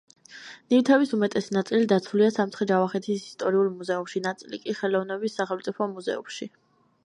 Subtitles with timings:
[0.73, 6.53] ნივთების უმეტესი ნაწილი დაცულია სამცხე-ჯავახეთის ისტორიულ მუზეუმში, ნაწილი კი ხელოვნების სახელმწიფო მუზეუმში.